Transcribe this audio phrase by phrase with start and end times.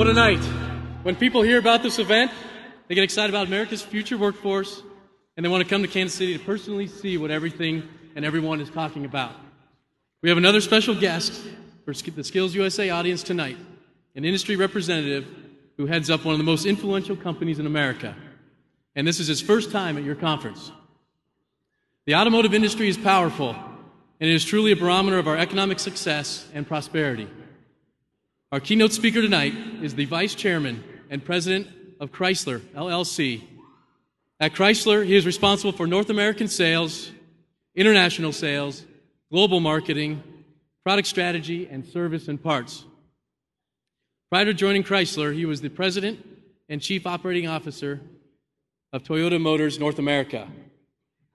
[0.00, 0.42] Tonight,
[1.04, 2.32] when people hear about this event,
[2.88, 4.82] they get excited about America's future workforce,
[5.36, 8.60] and they want to come to Kansas City to personally see what everything and everyone
[8.60, 9.32] is talking about.
[10.20, 11.40] We have another special guest
[11.84, 13.56] for the Skills USA audience tonight,
[14.16, 15.28] an industry representative
[15.76, 18.16] who heads up one of the most influential companies in America.
[18.96, 20.72] And this is his first time at your conference.
[22.06, 26.48] The automotive industry is powerful, and it is truly a barometer of our economic success
[26.52, 27.28] and prosperity.
[28.52, 31.68] Our keynote speaker tonight is the Vice Chairman and President
[32.00, 33.44] of Chrysler, LLC.
[34.40, 37.12] At Chrysler, he is responsible for North American sales,
[37.76, 38.84] international sales,
[39.30, 40.20] global marketing,
[40.82, 42.84] product strategy, and service and parts.
[44.32, 46.18] Prior to joining Chrysler, he was the President
[46.68, 48.00] and Chief Operating Officer
[48.92, 50.48] of Toyota Motors North America.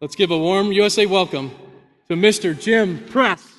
[0.00, 1.52] Let's give a warm USA welcome
[2.08, 2.58] to Mr.
[2.58, 3.53] Jim Press.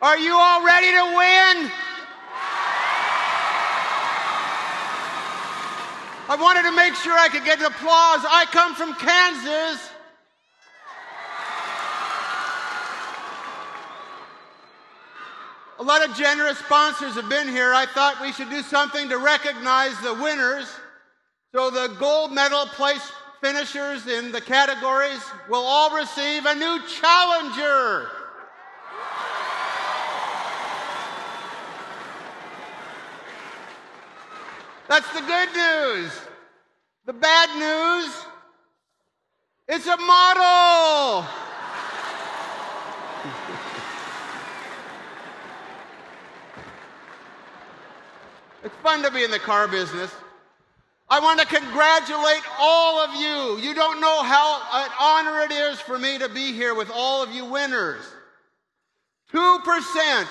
[0.00, 1.72] Are you all ready to win?
[6.30, 8.20] I wanted to make sure I could get applause.
[8.28, 9.90] I come from Kansas.
[15.80, 17.74] A lot of generous sponsors have been here.
[17.74, 20.68] I thought we should do something to recognize the winners.
[21.52, 23.10] So the gold medal place
[23.40, 28.10] finishers in the categories will all receive a new challenger.
[34.88, 36.10] That's the good news.
[37.04, 38.10] The bad news,
[39.68, 41.22] it's a model.
[48.64, 50.10] it's fun to be in the car business.
[51.10, 53.58] I want to congratulate all of you.
[53.66, 57.22] You don't know how an honor it is for me to be here with all
[57.22, 58.04] of you winners.
[59.32, 60.26] 2%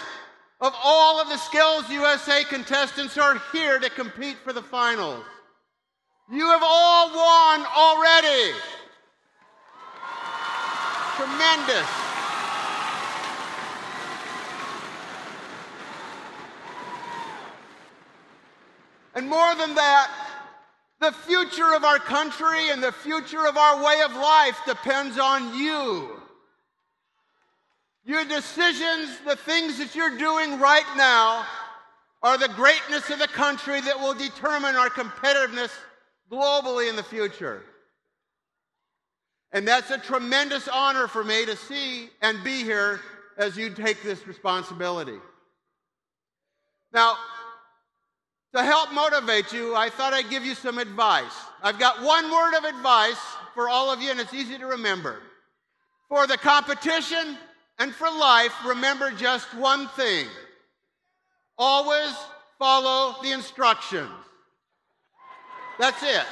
[0.60, 5.24] of all of the Skills USA contestants are here to compete for the finals.
[6.32, 8.54] You have all won already.
[11.16, 11.88] Tremendous.
[19.14, 20.12] And more than that,
[21.00, 25.56] the future of our country and the future of our way of life depends on
[25.58, 26.22] you.
[28.08, 31.46] Your decisions, the things that you're doing right now,
[32.24, 35.72] are the greatness of the country that will determine our competitiveness
[36.32, 37.64] globally in the future.
[39.52, 43.02] And that's a tremendous honor for me to see and be here
[43.38, 45.20] as you take this responsibility.
[46.94, 47.18] Now,
[48.56, 51.36] to help motivate you, I thought I'd give you some advice.
[51.62, 53.20] I've got one word of advice
[53.54, 55.20] for all of you, and it's easy to remember.
[56.08, 57.38] For the competition,
[57.80, 60.28] and for life, remember just one thing
[61.58, 62.14] always
[62.60, 64.10] follow the instructions.
[65.80, 66.26] That's it.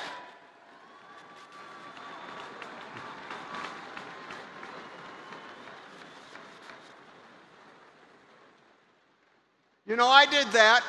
[9.87, 10.83] You know, I did that.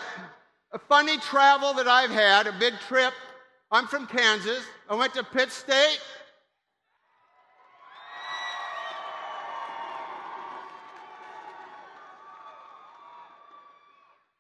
[0.73, 3.13] A funny travel that I've had, a big trip.
[3.71, 4.65] I'm from Kansas.
[4.89, 6.01] I went to Pitt State.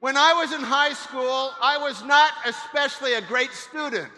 [0.06, 4.08] When I was in high school, I was not especially a great student.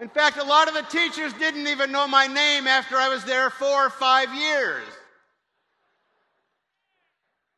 [0.00, 3.22] In fact, a lot of the teachers didn't even know my name after I was
[3.24, 4.86] there four or five years.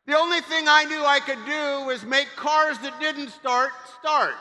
[0.08, 4.34] The only thing I knew I could do was make cars that didn't start start.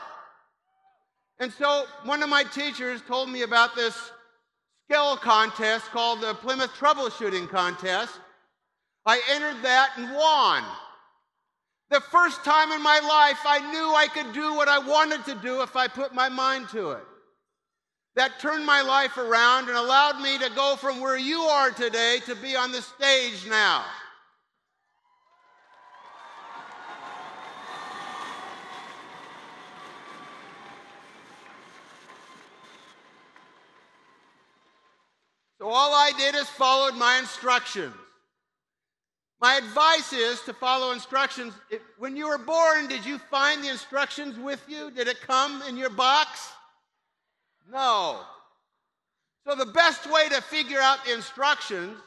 [1.38, 3.94] And so one of my teachers told me about this
[4.88, 8.18] skill contest called the Plymouth Troubleshooting Contest.
[9.06, 10.64] I entered that and won.
[11.92, 15.34] The first time in my life, I knew I could do what I wanted to
[15.34, 17.04] do if I put my mind to it.
[18.16, 22.20] That turned my life around and allowed me to go from where you are today
[22.24, 23.84] to be on the stage now.
[35.58, 37.94] So all I did is followed my instructions.
[39.42, 41.52] My advice is to follow instructions.
[41.98, 44.92] When you were born, did you find the instructions with you?
[44.92, 46.52] Did it come in your box?
[47.68, 48.20] No.
[49.44, 51.98] So, the best way to figure out the instructions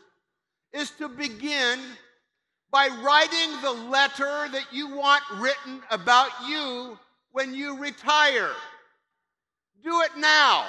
[0.71, 1.81] is to begin
[2.71, 6.97] by writing the letter that you want written about you
[7.33, 8.51] when you retire.
[9.83, 10.67] Do it now.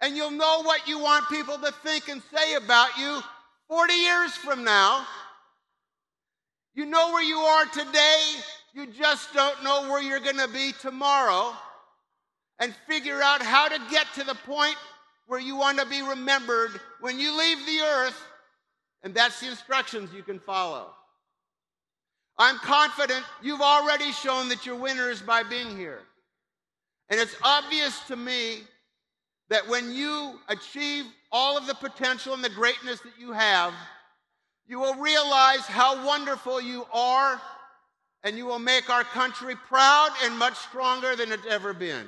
[0.00, 3.20] And you'll know what you want people to think and say about you
[3.68, 5.06] 40 years from now
[6.74, 8.22] You know where you are today,
[8.72, 11.52] you just don't know where you're going to be tomorrow.
[12.58, 14.76] And figure out how to get to the point
[15.26, 16.70] where you want to be remembered
[17.00, 18.22] when you leave the earth.
[19.02, 20.90] And that's the instructions you can follow.
[22.38, 26.00] I'm confident you've already shown that you're winners by being here.
[27.08, 28.60] And it's obvious to me
[29.50, 33.74] that when you achieve all of the potential and the greatness that you have,
[34.66, 37.40] you will realize how wonderful you are,
[38.24, 42.06] and you will make our country proud and much stronger than it's ever been.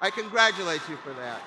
[0.00, 1.40] I congratulate you for that.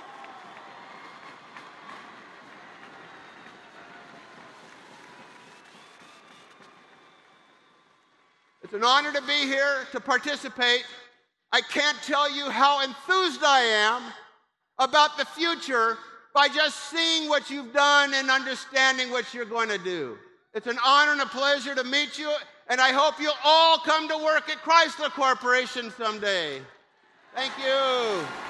[8.64, 10.84] It's an honor to be here to participate.
[11.52, 14.04] I can't tell you how enthused I am
[14.78, 15.98] about the future
[16.34, 20.18] by just seeing what you've done and understanding what you're going to do.
[20.54, 22.32] It's an honor and a pleasure to meet you,
[22.70, 26.62] and I hope you'll all come to work at Chrysler Corporation someday.
[27.36, 27.66] Thank you.
[27.66, 28.49] Thank you.